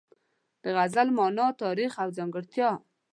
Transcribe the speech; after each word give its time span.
د 0.63 0.65
غزل 0.77 1.07
مانا، 1.17 1.47
تاریخ 1.63 1.91
او 2.03 2.09
ځانګړتیا 2.17 2.69